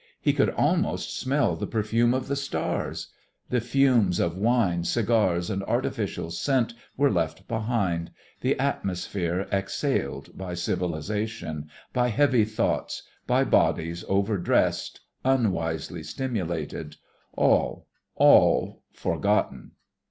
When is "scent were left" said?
6.31-7.47